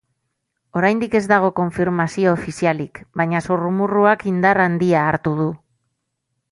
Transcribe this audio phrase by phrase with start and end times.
[0.79, 5.51] Oraindik ez dago konfirmazio ofizialik, baina zurrumurruak indar handia hartu du.